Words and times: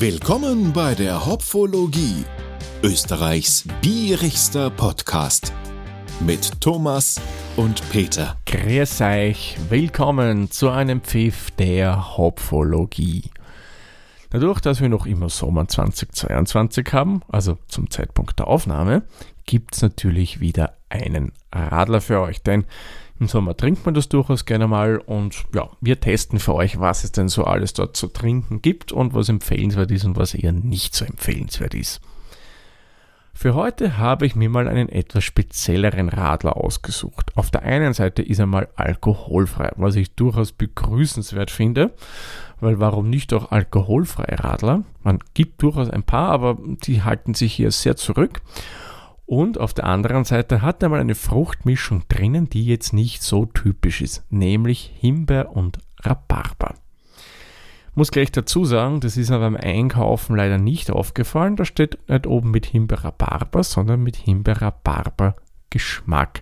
Willkommen 0.00 0.72
bei 0.72 0.94
der 0.94 1.26
Hopfologie, 1.26 2.24
Österreichs 2.84 3.64
bierigster 3.82 4.70
Podcast 4.70 5.52
mit 6.20 6.60
Thomas 6.60 7.20
und 7.56 7.82
Peter. 7.90 8.36
Grüß 8.46 9.00
euch, 9.00 9.56
willkommen 9.68 10.52
zu 10.52 10.70
einem 10.70 11.00
Pfiff 11.00 11.50
der 11.50 12.16
Hopfologie. 12.16 13.24
Dadurch, 14.30 14.60
dass 14.60 14.80
wir 14.80 14.88
noch 14.88 15.04
immer 15.04 15.30
Sommer 15.30 15.66
2022 15.66 16.92
haben, 16.92 17.22
also 17.26 17.58
zum 17.66 17.90
Zeitpunkt 17.90 18.38
der 18.38 18.46
Aufnahme, 18.46 19.02
gibt 19.46 19.74
es 19.74 19.82
natürlich 19.82 20.38
wieder 20.38 20.74
einen 20.90 21.32
Radler 21.52 22.00
für 22.00 22.20
euch, 22.20 22.40
denn 22.40 22.66
im 23.20 23.28
Sommer 23.28 23.56
trinkt 23.56 23.84
man 23.84 23.94
das 23.94 24.08
durchaus 24.08 24.44
gerne 24.44 24.68
mal 24.68 24.98
und 24.98 25.44
ja, 25.54 25.68
wir 25.80 26.00
testen 26.00 26.38
für 26.38 26.54
euch, 26.54 26.78
was 26.78 27.04
es 27.04 27.12
denn 27.12 27.28
so 27.28 27.44
alles 27.44 27.72
dort 27.72 27.96
zu 27.96 28.06
trinken 28.08 28.62
gibt 28.62 28.92
und 28.92 29.14
was 29.14 29.28
empfehlenswert 29.28 29.90
ist 29.90 30.04
und 30.04 30.16
was 30.16 30.34
eher 30.34 30.52
nicht 30.52 30.94
so 30.94 31.04
empfehlenswert 31.04 31.74
ist. 31.74 32.00
Für 33.40 33.54
heute 33.54 33.98
habe 33.98 34.26
ich 34.26 34.34
mir 34.34 34.48
mal 34.48 34.66
einen 34.66 34.88
etwas 34.88 35.22
spezielleren 35.22 36.08
Radler 36.08 36.56
ausgesucht. 36.56 37.30
Auf 37.36 37.52
der 37.52 37.62
einen 37.62 37.92
Seite 37.92 38.20
ist 38.20 38.40
er 38.40 38.46
mal 38.46 38.66
alkoholfrei, 38.74 39.70
was 39.76 39.94
ich 39.94 40.16
durchaus 40.16 40.50
begrüßenswert 40.50 41.52
finde, 41.52 41.94
weil 42.58 42.80
warum 42.80 43.08
nicht 43.08 43.32
auch 43.32 43.52
alkoholfreie 43.52 44.42
Radler? 44.42 44.82
Man 45.04 45.20
gibt 45.34 45.62
durchaus 45.62 45.88
ein 45.88 46.02
paar, 46.02 46.30
aber 46.30 46.58
die 46.82 47.04
halten 47.04 47.34
sich 47.34 47.52
hier 47.52 47.70
sehr 47.70 47.94
zurück. 47.94 48.40
Und 49.28 49.60
auf 49.60 49.74
der 49.74 49.84
anderen 49.84 50.24
Seite 50.24 50.62
hat 50.62 50.82
er 50.82 50.88
mal 50.88 51.00
eine 51.00 51.14
Fruchtmischung 51.14 52.04
drinnen, 52.08 52.48
die 52.48 52.64
jetzt 52.64 52.94
nicht 52.94 53.22
so 53.22 53.44
typisch 53.44 54.00
ist, 54.00 54.24
nämlich 54.30 54.94
Himbeer 55.00 55.54
und 55.54 55.76
Rhabarber. 56.00 56.72
Muss 57.94 58.10
gleich 58.10 58.32
dazu 58.32 58.64
sagen, 58.64 59.00
das 59.00 59.18
ist 59.18 59.28
mir 59.28 59.38
beim 59.38 59.54
Einkaufen 59.54 60.34
leider 60.34 60.56
nicht 60.56 60.90
aufgefallen. 60.90 61.56
Da 61.56 61.66
steht 61.66 61.98
nicht 62.08 62.26
oben 62.26 62.50
mit 62.50 62.64
Himbeer-Rhabarber, 62.64 63.64
sondern 63.64 64.02
mit 64.02 64.16
Himbeer-Rhabarber-Geschmack. 64.16 66.40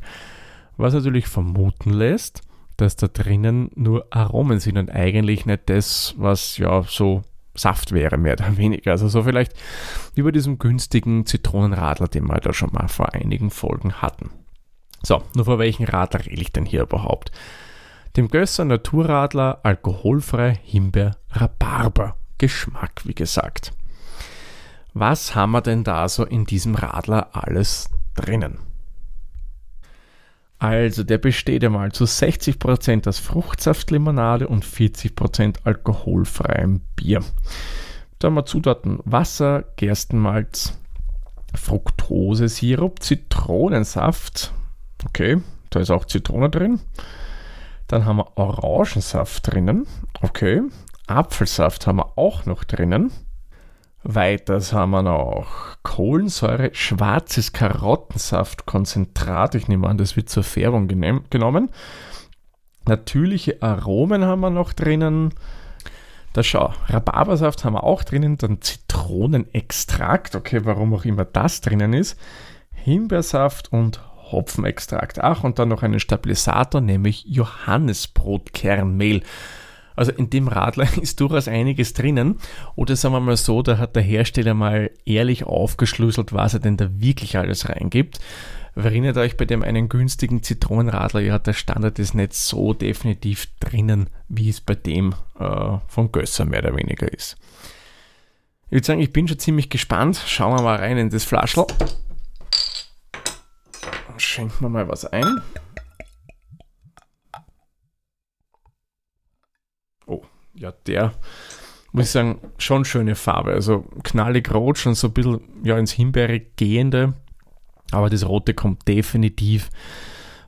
Was 0.76 0.94
natürlich 0.94 1.26
vermuten 1.26 1.90
lässt, 1.90 2.42
dass 2.76 2.94
da 2.94 3.08
drinnen 3.08 3.72
nur 3.74 4.06
Aromen 4.10 4.60
sind 4.60 4.78
und 4.78 4.90
eigentlich 4.90 5.44
nicht 5.44 5.68
das, 5.70 6.14
was 6.18 6.56
ja 6.58 6.84
so 6.84 7.24
Saft 7.56 7.92
wäre, 7.92 8.16
mehr 8.16 8.34
oder 8.34 8.56
weniger. 8.56 8.92
Also 8.92 9.08
so 9.08 9.22
vielleicht 9.22 9.52
über 10.14 10.32
diesem 10.32 10.58
günstigen 10.58 11.26
Zitronenradler, 11.26 12.08
den 12.08 12.28
wir 12.28 12.40
da 12.40 12.52
schon 12.52 12.70
mal 12.72 12.88
vor 12.88 13.14
einigen 13.14 13.50
Folgen 13.50 13.94
hatten. 13.94 14.30
So, 15.02 15.22
nur 15.34 15.44
vor 15.44 15.58
welchen 15.58 15.84
Radler 15.84 16.26
rede 16.26 16.42
ich 16.42 16.52
denn 16.52 16.66
hier 16.66 16.82
überhaupt? 16.82 17.30
Dem 18.16 18.28
Gösser 18.28 18.64
Naturradler 18.64 19.60
alkoholfrei 19.62 20.58
Himbeer 20.62 21.16
Rhabarber. 21.30 22.16
Geschmack, 22.38 23.02
wie 23.04 23.14
gesagt. 23.14 23.72
Was 24.94 25.34
haben 25.34 25.52
wir 25.52 25.60
denn 25.60 25.84
da 25.84 26.08
so 26.08 26.24
in 26.24 26.44
diesem 26.44 26.74
Radler 26.74 27.28
alles 27.32 27.90
drinnen? 28.14 28.58
Also, 30.58 31.04
der 31.04 31.18
besteht 31.18 31.64
einmal 31.64 31.92
zu 31.92 32.04
60% 32.04 33.06
aus 33.06 33.18
Fruchtsaftlimonade 33.18 34.48
und 34.48 34.64
40% 34.64 35.56
alkoholfreiem 35.64 36.80
Bier. 36.96 37.22
Da 38.18 38.28
haben 38.28 38.34
wir 38.34 38.46
Zutaten 38.46 39.00
Wasser, 39.04 39.64
Gerstenmalz, 39.76 40.78
Fructosesirup, 41.54 43.02
Zitronensaft. 43.02 44.52
Okay, 45.04 45.42
da 45.70 45.80
ist 45.80 45.90
auch 45.90 46.06
Zitrone 46.06 46.48
drin. 46.48 46.80
Dann 47.88 48.06
haben 48.06 48.16
wir 48.16 48.36
Orangensaft 48.36 49.52
drinnen. 49.52 49.86
Okay, 50.22 50.62
Apfelsaft 51.06 51.86
haben 51.86 51.98
wir 51.98 52.16
auch 52.16 52.46
noch 52.46 52.64
drinnen. 52.64 53.12
Weiters 54.08 54.72
haben 54.72 54.92
wir 54.92 55.02
noch 55.02 55.78
Kohlensäure, 55.82 56.70
schwarzes 56.72 57.52
Karottensaftkonzentrat. 57.52 59.56
Ich 59.56 59.66
nehme 59.66 59.88
an, 59.88 59.98
das 59.98 60.14
wird 60.14 60.28
zur 60.28 60.44
Färbung 60.44 60.86
genommen. 60.86 61.70
Natürliche 62.86 63.60
Aromen 63.62 64.24
haben 64.24 64.42
wir 64.42 64.50
noch 64.50 64.72
drinnen. 64.72 65.34
Da 66.32 66.44
schau, 66.44 66.72
Rhabarbersaft 66.86 67.64
haben 67.64 67.74
wir 67.74 67.82
auch 67.82 68.04
drinnen, 68.04 68.38
dann 68.38 68.60
Zitronenextrakt, 68.60 70.36
okay, 70.36 70.64
warum 70.64 70.94
auch 70.94 71.04
immer 71.04 71.24
das 71.24 71.60
drinnen 71.60 71.92
ist, 71.92 72.16
Himbeersaft 72.74 73.72
und 73.72 74.00
Hopfenextrakt. 74.30 75.20
Ach, 75.20 75.42
und 75.42 75.58
dann 75.58 75.70
noch 75.70 75.82
einen 75.82 75.98
Stabilisator, 75.98 76.80
nämlich 76.80 77.24
Johannesbrotkernmehl. 77.26 79.24
Also 79.96 80.12
in 80.12 80.30
dem 80.30 80.46
Radler 80.48 80.86
ist 81.00 81.20
durchaus 81.20 81.48
einiges 81.48 81.94
drinnen. 81.94 82.38
Oder 82.76 82.94
sagen 82.94 83.14
wir 83.14 83.20
mal 83.20 83.36
so, 83.36 83.62
da 83.62 83.78
hat 83.78 83.96
der 83.96 84.02
Hersteller 84.02 84.54
mal 84.54 84.90
ehrlich 85.04 85.44
aufgeschlüsselt, 85.44 86.32
was 86.32 86.54
er 86.54 86.60
denn 86.60 86.76
da 86.76 86.88
wirklich 86.92 87.36
alles 87.38 87.68
reingibt. 87.68 88.20
Erinnert 88.76 89.16
euch 89.16 89.38
bei 89.38 89.46
dem 89.46 89.62
einen 89.62 89.88
günstigen 89.88 90.42
Zitronenradler, 90.42 91.20
ja, 91.20 91.38
der 91.38 91.54
Standard 91.54 91.98
ist 91.98 92.14
nicht 92.14 92.34
so 92.34 92.74
definitiv 92.74 93.46
drinnen, 93.58 94.10
wie 94.28 94.50
es 94.50 94.60
bei 94.60 94.74
dem 94.74 95.14
äh, 95.38 95.78
von 95.88 96.12
Gösser 96.12 96.44
mehr 96.44 96.58
oder 96.58 96.76
weniger 96.76 97.10
ist. 97.10 97.38
Ich 98.66 98.72
würde 98.72 98.86
sagen, 98.86 99.00
ich 99.00 99.14
bin 99.14 99.28
schon 99.28 99.38
ziemlich 99.38 99.70
gespannt. 99.70 100.20
Schauen 100.26 100.58
wir 100.58 100.62
mal 100.62 100.76
rein 100.76 100.98
in 100.98 101.08
das 101.08 101.24
Flaschel. 101.24 101.64
Schenken 104.18 104.60
wir 104.60 104.68
mal 104.68 104.88
was 104.88 105.06
ein. 105.06 105.40
Ja, 110.56 110.72
der, 110.86 111.12
muss 111.92 112.06
ich 112.06 112.10
sagen, 112.10 112.40
schon 112.58 112.84
schöne 112.84 113.14
Farbe. 113.14 113.52
Also 113.52 113.84
knallig 114.02 114.52
rot, 114.52 114.78
schon 114.78 114.94
so 114.94 115.08
ein 115.08 115.12
bisschen 115.12 115.40
ja, 115.62 115.78
ins 115.78 115.92
Himbeerig 115.92 116.56
gehende. 116.56 117.14
Aber 117.92 118.10
das 118.10 118.26
Rote 118.26 118.54
kommt 118.54 118.86
definitiv 118.88 119.70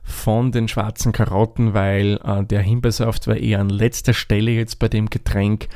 von 0.03 0.51
den 0.51 0.67
schwarzen 0.67 1.11
Karotten, 1.11 1.73
weil 1.73 2.19
äh, 2.23 2.43
der 2.43 2.61
Himbeersaft 2.61 3.27
war 3.27 3.37
eher 3.37 3.59
an 3.59 3.69
letzter 3.69 4.13
Stelle 4.13 4.51
jetzt 4.51 4.79
bei 4.79 4.87
dem 4.87 5.09
Getränk. 5.09 5.69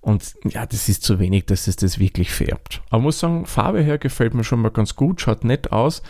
Und 0.00 0.34
ja, 0.44 0.66
das 0.66 0.88
ist 0.88 1.02
zu 1.02 1.18
wenig, 1.18 1.46
dass 1.46 1.66
es 1.66 1.76
das 1.76 1.98
wirklich 1.98 2.30
färbt. 2.30 2.82
Aber 2.90 3.02
muss 3.02 3.20
sagen, 3.20 3.46
Farbe 3.46 3.82
her 3.82 3.98
gefällt 3.98 4.34
mir 4.34 4.44
schon 4.44 4.60
mal 4.60 4.70
ganz 4.70 4.96
gut, 4.96 5.20
schaut 5.20 5.44
nett 5.44 5.72
aus. 5.72 6.02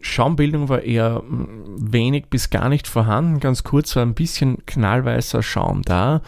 Schaumbildung 0.00 0.68
war 0.68 0.82
eher 0.82 1.22
mm, 1.22 1.92
wenig 1.92 2.26
bis 2.26 2.50
gar 2.50 2.68
nicht 2.68 2.86
vorhanden. 2.86 3.40
Ganz 3.40 3.64
kurz 3.64 3.96
war 3.96 4.02
ein 4.02 4.14
bisschen 4.14 4.64
knallweißer 4.66 5.42
Schaum 5.42 5.82
da. 5.82 6.22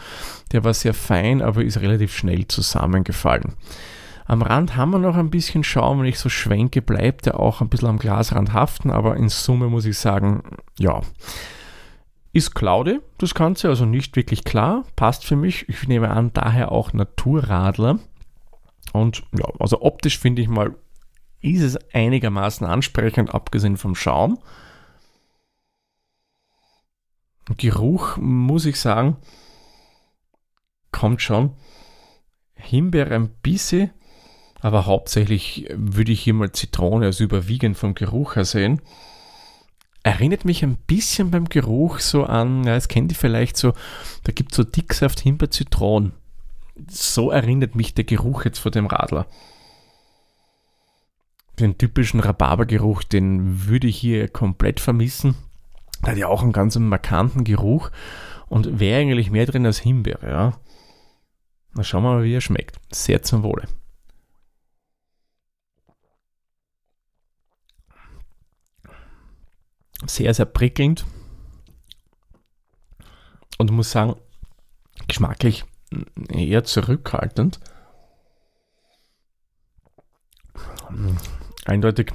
Der 0.51 0.63
war 0.63 0.73
sehr 0.73 0.93
fein, 0.93 1.41
aber 1.41 1.63
ist 1.63 1.81
relativ 1.81 2.15
schnell 2.15 2.47
zusammengefallen. 2.47 3.53
Am 4.25 4.43
Rand 4.43 4.75
haben 4.75 4.91
wir 4.91 4.99
noch 4.99 5.15
ein 5.15 5.31
bisschen 5.31 5.63
Schaum, 5.63 5.99
wenn 5.99 6.05
ich 6.05 6.19
so 6.19 6.29
schwenke, 6.29 6.83
bleibt 6.83 7.25
er 7.25 7.39
auch 7.39 7.61
ein 7.61 7.69
bisschen 7.69 7.87
am 7.87 7.97
Glasrand 7.97 8.53
haften, 8.53 8.91
aber 8.91 9.17
in 9.17 9.27
Summe 9.27 9.69
muss 9.69 9.85
ich 9.85 9.97
sagen, 9.97 10.43
ja. 10.77 11.01
Ist 12.31 12.53
Klaude, 12.53 13.01
das 13.17 13.33
Ganze, 13.33 13.69
also 13.69 13.85
nicht 13.85 14.15
wirklich 14.15 14.43
klar, 14.43 14.83
passt 14.95 15.25
für 15.25 15.35
mich. 15.35 15.67
Ich 15.67 15.87
nehme 15.87 16.11
an, 16.11 16.29
daher 16.31 16.71
auch 16.71 16.93
Naturradler. 16.93 17.97
Und 18.93 19.23
ja, 19.35 19.45
also 19.59 19.81
optisch 19.81 20.19
finde 20.19 20.43
ich 20.43 20.47
mal 20.47 20.75
ist 21.41 21.61
es 21.61 21.77
einigermaßen 21.93 22.65
ansprechend, 22.65 23.33
abgesehen 23.33 23.77
vom 23.77 23.95
Schaum. 23.95 24.39
Geruch, 27.57 28.17
muss 28.17 28.65
ich 28.65 28.79
sagen, 28.79 29.17
kommt 30.91 31.21
schon. 31.21 31.53
Himbeere 32.53 33.15
ein 33.15 33.29
bisschen, 33.41 33.89
aber 34.59 34.85
hauptsächlich 34.85 35.67
würde 35.73 36.11
ich 36.11 36.21
hier 36.21 36.33
mal 36.33 36.51
Zitrone 36.51 37.05
als 37.05 37.19
überwiegend 37.19 37.77
vom 37.77 37.95
Geruch 37.95 38.35
her 38.35 38.45
sehen. 38.45 38.81
Erinnert 40.03 40.45
mich 40.45 40.63
ein 40.63 40.75
bisschen 40.75 41.31
beim 41.31 41.49
Geruch 41.49 41.99
so 41.99 42.25
an, 42.25 42.63
ja, 42.65 42.75
das 42.75 42.87
kennt 42.87 43.11
ihr 43.11 43.17
vielleicht 43.17 43.57
so, 43.57 43.73
da 44.23 44.31
gibt 44.31 44.51
es 44.51 44.57
so 44.57 44.63
Dicksaft 44.63 45.21
Himbeer 45.21 45.51
Zitron. 45.51 46.11
So 46.87 47.31
erinnert 47.31 47.75
mich 47.75 47.93
der 47.93 48.05
Geruch 48.05 48.45
jetzt 48.45 48.59
vor 48.59 48.71
dem 48.71 48.85
Radler 48.85 49.25
den 51.59 51.77
typischen 51.77 52.19
Rhabarbergeruch, 52.19 53.03
den 53.03 53.67
würde 53.67 53.87
ich 53.87 53.97
hier 53.97 54.27
komplett 54.27 54.79
vermissen. 54.79 55.35
Der 56.03 56.11
hat 56.11 56.17
ja 56.17 56.27
auch 56.27 56.41
einen 56.41 56.53
ganz 56.53 56.77
markanten 56.77 57.43
Geruch 57.43 57.91
und 58.47 58.79
wäre 58.79 59.01
eigentlich 59.01 59.31
mehr 59.31 59.45
drin 59.45 59.65
als 59.65 59.79
Himbeere, 59.79 60.29
ja. 60.29 60.59
Na 61.73 61.83
schauen 61.83 62.03
wir 62.03 62.15
mal, 62.15 62.23
wie 62.23 62.33
er 62.33 62.41
schmeckt. 62.41 62.79
Sehr 62.91 63.21
zum 63.21 63.43
Wohle. 63.43 63.67
Sehr, 70.05 70.33
sehr 70.33 70.45
prickelnd. 70.45 71.05
Und 73.57 73.71
muss 73.71 73.91
sagen, 73.91 74.15
geschmacklich 75.07 75.65
eher 76.29 76.63
zurückhaltend 76.63 77.59
eindeutig 81.65 82.13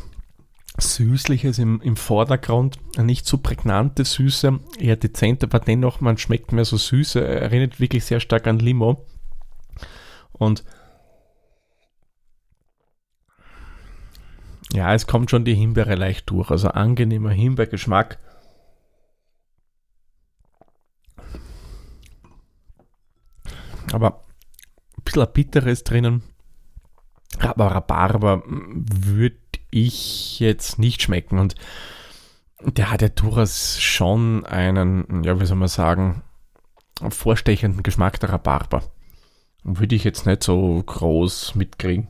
Süßliches 0.77 1.59
im, 1.59 1.81
im 1.83 1.97
Vordergrund, 1.97 2.79
nicht 2.99 3.27
so 3.27 3.39
prägnante 3.39 4.05
Süße, 4.05 4.59
eher 4.79 4.97
dezent, 4.97 5.45
aber 5.45 5.61
dennoch, 5.61 6.01
man 6.01 6.19
schmeckt 6.19 6.51
mehr 6.53 6.65
so 6.65 6.77
Süße, 6.77 7.21
äh, 7.21 7.41
erinnert 7.41 7.79
wirklich 7.79 8.05
sehr 8.05 8.19
stark 8.19 8.47
an 8.49 8.59
Limo. 8.59 9.07
Und 10.33 10.65
ja, 14.73 14.93
es 14.95 15.07
kommt 15.07 15.31
schon 15.31 15.45
die 15.45 15.55
Himbeere 15.55 15.95
leicht 15.95 16.29
durch, 16.31 16.51
also 16.51 16.69
angenehmer 16.69 17.31
Himbeergeschmack. 17.31 18.19
Aber 23.93 24.25
ein 24.97 25.05
bisschen 25.05 25.23
ein 25.23 25.33
bitteres 25.33 25.85
drinnen 25.85 26.25
aber 27.41 27.67
Rhabarber 27.67 28.43
würde 28.47 29.37
ich 29.71 30.41
jetzt 30.41 30.79
nicht 30.79 31.03
schmecken. 31.03 31.39
Und 31.39 31.55
der 32.61 32.91
hat 32.91 33.03
ja 33.03 33.09
durchaus 33.09 33.81
schon 33.81 34.47
einen, 34.47 35.25
ja, 35.25 35.41
wie 35.41 35.47
soll 35.47 35.57
man 35.57 35.69
sagen, 35.69 36.23
vorstechenden 37.09 37.83
Geschmack 37.83 38.21
der 38.21 38.31
Rhabarber. 38.31 38.83
Würde 39.65 39.95
ich 39.95 40.05
jetzt 40.05 40.27
nicht 40.27 40.43
so 40.43 40.83
groß 40.85 41.55
mitkriegen. 41.55 42.09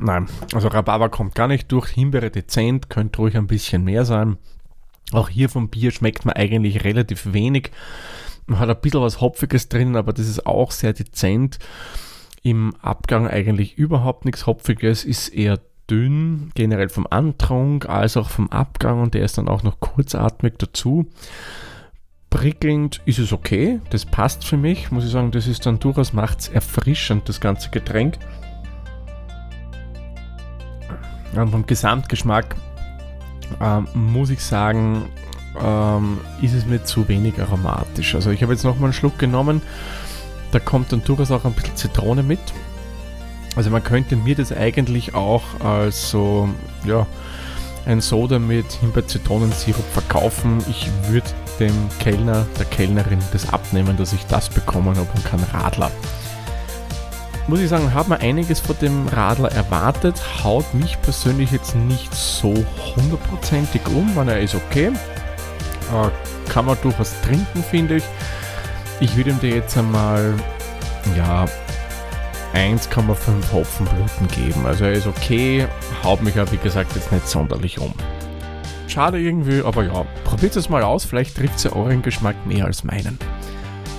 Nein, 0.00 0.28
also 0.54 0.68
Rhabarber 0.68 1.08
kommt 1.08 1.34
gar 1.34 1.48
nicht 1.48 1.70
durch. 1.72 1.88
Himbeere 1.90 2.30
dezent, 2.30 2.88
könnte 2.88 3.18
ruhig 3.18 3.36
ein 3.36 3.48
bisschen 3.48 3.84
mehr 3.84 4.04
sein. 4.04 4.38
Auch 5.12 5.28
hier 5.28 5.48
vom 5.48 5.68
Bier 5.68 5.90
schmeckt 5.90 6.24
man 6.24 6.36
eigentlich 6.36 6.84
relativ 6.84 7.32
wenig. 7.32 7.70
Man 8.48 8.58
hat 8.58 8.70
ein 8.70 8.80
bisschen 8.80 9.02
was 9.02 9.20
Hopfiges 9.20 9.68
drin, 9.68 9.94
aber 9.94 10.14
das 10.14 10.26
ist 10.26 10.46
auch 10.46 10.70
sehr 10.70 10.94
dezent. 10.94 11.58
Im 12.42 12.74
Abgang 12.80 13.28
eigentlich 13.28 13.76
überhaupt 13.76 14.24
nichts 14.24 14.46
Hopfiges, 14.46 15.04
ist 15.04 15.28
eher 15.28 15.60
dünn, 15.88 16.50
generell 16.54 16.88
vom 16.88 17.06
Antrunk 17.08 17.88
als 17.88 18.16
auch 18.16 18.30
vom 18.30 18.48
Abgang 18.50 19.02
und 19.02 19.14
der 19.14 19.24
ist 19.24 19.36
dann 19.36 19.48
auch 19.48 19.62
noch 19.62 19.80
kurzatmig 19.80 20.54
dazu. 20.56 21.06
Prickelnd 22.30 23.00
ist 23.04 23.18
es 23.18 23.32
okay, 23.32 23.80
das 23.90 24.06
passt 24.06 24.44
für 24.44 24.56
mich, 24.56 24.90
muss 24.90 25.04
ich 25.04 25.10
sagen, 25.10 25.30
das 25.30 25.46
ist 25.46 25.66
dann 25.66 25.78
durchaus 25.78 26.12
macht's 26.14 26.48
erfrischend, 26.48 27.28
das 27.28 27.40
ganze 27.40 27.70
Getränk. 27.70 28.18
Und 31.34 31.50
vom 31.50 31.66
Gesamtgeschmack 31.66 32.56
ähm, 33.60 33.88
muss 33.94 34.30
ich 34.30 34.40
sagen, 34.40 35.04
ähm, 35.62 36.18
ist 36.42 36.54
es 36.54 36.66
mir 36.66 36.84
zu 36.84 37.08
wenig 37.08 37.40
aromatisch. 37.40 38.14
Also 38.14 38.30
ich 38.30 38.42
habe 38.42 38.52
jetzt 38.52 38.64
nochmal 38.64 38.84
einen 38.84 38.92
Schluck 38.92 39.18
genommen, 39.18 39.62
da 40.52 40.58
kommt 40.58 40.92
dann 40.92 41.04
durchaus 41.04 41.30
auch 41.30 41.44
ein 41.44 41.52
bisschen 41.52 41.76
Zitrone 41.76 42.22
mit. 42.22 42.40
Also 43.56 43.70
man 43.70 43.82
könnte 43.82 44.16
mir 44.16 44.34
das 44.34 44.52
eigentlich 44.52 45.14
auch 45.14 45.42
als 45.60 46.10
so, 46.10 46.48
ja, 46.84 47.06
ein 47.86 48.00
Soda 48.00 48.38
mit 48.38 48.70
Himbeer-Zitronensirup 48.72 49.84
verkaufen. 49.92 50.62
Ich 50.68 50.90
würde 51.08 51.26
dem 51.58 51.74
Kellner, 51.98 52.46
der 52.58 52.66
Kellnerin 52.66 53.18
das 53.32 53.52
abnehmen, 53.52 53.96
dass 53.96 54.12
ich 54.12 54.24
das 54.26 54.48
bekommen 54.48 54.96
habe 54.96 55.08
und 55.14 55.24
kein 55.24 55.42
Radler 55.52 55.90
muss 57.48 57.60
ich 57.60 57.70
sagen, 57.70 57.94
habe 57.94 58.10
mir 58.10 58.20
einiges 58.20 58.60
von 58.60 58.76
dem 58.80 59.08
Radler 59.08 59.50
erwartet. 59.50 60.22
Haut 60.44 60.74
mich 60.74 61.00
persönlich 61.00 61.50
jetzt 61.50 61.74
nicht 61.74 62.14
so 62.14 62.54
hundertprozentig 62.94 63.80
um, 63.88 64.14
weil 64.14 64.28
er 64.28 64.40
ist 64.40 64.54
okay. 64.54 64.92
Äh, 65.92 66.50
kann 66.50 66.66
man 66.66 66.76
durchaus 66.82 67.14
trinken, 67.22 67.62
finde 67.62 67.96
ich. 67.96 68.04
Ich 69.00 69.16
würde 69.16 69.30
ihm 69.30 69.40
dir 69.40 69.56
jetzt 69.56 69.76
einmal, 69.76 70.34
ja, 71.16 71.46
1,5 72.54 73.52
Hopfenblüten 73.52 74.28
geben. 74.28 74.66
Also 74.66 74.84
er 74.84 74.92
ist 74.92 75.06
okay, 75.06 75.66
haut 76.02 76.22
mich 76.22 76.38
aber 76.38 76.50
wie 76.52 76.56
gesagt 76.56 76.94
jetzt 76.94 77.12
nicht 77.12 77.28
sonderlich 77.28 77.78
um. 77.78 77.92
Schade 78.86 79.18
irgendwie, 79.20 79.62
aber 79.62 79.84
ja, 79.84 80.04
probiert 80.24 80.56
es 80.56 80.68
mal 80.68 80.82
aus, 80.82 81.04
vielleicht 81.04 81.36
trifft 81.36 81.56
es 81.56 81.64
ja 81.64 81.72
euren 81.72 82.02
Geschmack 82.02 82.34
mehr 82.46 82.64
als 82.64 82.84
meinen. 82.84 83.18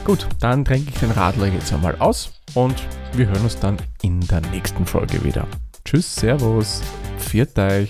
Gut, 0.03 0.27
dann 0.39 0.65
trinke 0.65 0.89
ich 0.92 1.00
den 1.00 1.12
Radler 1.12 1.47
jetzt 1.47 1.71
einmal 1.71 1.95
aus 2.00 2.31
und 2.56 2.75
wir 3.13 3.27
hören 3.27 3.44
uns 3.44 3.59
dann 3.59 3.77
in 4.01 4.19
der 4.21 4.42
nächsten 4.51 4.85
Folge 4.85 5.24
wieder. 5.24 5.45
Tschüss, 5.85 6.15
Servus, 6.15 6.81
viert 7.18 7.57
euch. 7.59 7.89